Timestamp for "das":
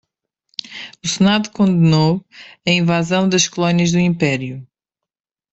3.29-3.47